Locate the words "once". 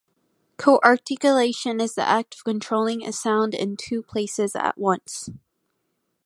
4.75-5.29